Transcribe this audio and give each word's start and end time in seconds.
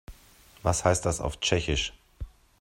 Was 0.63 0.83
heißt 0.83 1.05
das 1.05 1.21
auf 1.21 1.39
Tschechisch? 1.41 1.93